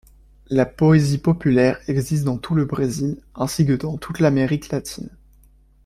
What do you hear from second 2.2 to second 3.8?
dans tout le Brésil, ainsi que